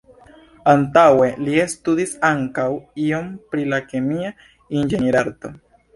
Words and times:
Antaŭe, 0.71 1.27
li 1.47 1.59
studis 1.73 2.15
ankaŭ 2.29 2.65
iom 3.09 3.27
pri 3.53 3.69
la 3.75 3.83
Kemia 3.93 4.33
Inĝenierarto. 4.83 5.53